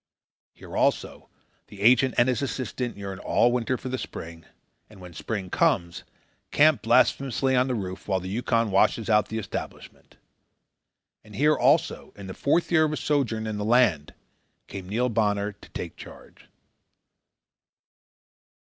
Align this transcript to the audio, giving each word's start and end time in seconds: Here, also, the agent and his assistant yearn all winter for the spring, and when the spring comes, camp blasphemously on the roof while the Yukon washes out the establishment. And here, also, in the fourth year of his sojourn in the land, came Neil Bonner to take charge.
Here, 0.55 0.75
also, 0.75 1.29
the 1.67 1.81
agent 1.81 2.15
and 2.17 2.27
his 2.27 2.41
assistant 2.41 2.97
yearn 2.97 3.19
all 3.19 3.51
winter 3.51 3.77
for 3.77 3.87
the 3.87 3.99
spring, 3.99 4.45
and 4.89 4.99
when 4.99 5.11
the 5.11 5.17
spring 5.17 5.51
comes, 5.51 6.05
camp 6.49 6.81
blasphemously 6.81 7.55
on 7.55 7.67
the 7.67 7.75
roof 7.75 8.07
while 8.07 8.19
the 8.19 8.27
Yukon 8.27 8.71
washes 8.71 9.11
out 9.11 9.27
the 9.27 9.37
establishment. 9.37 10.17
And 11.23 11.35
here, 11.35 11.55
also, 11.55 12.13
in 12.15 12.25
the 12.25 12.33
fourth 12.33 12.71
year 12.71 12.85
of 12.85 12.89
his 12.89 12.99
sojourn 12.99 13.45
in 13.45 13.59
the 13.59 13.63
land, 13.63 14.15
came 14.65 14.89
Neil 14.89 15.07
Bonner 15.07 15.51
to 15.51 15.69
take 15.69 15.97
charge. 15.97 16.47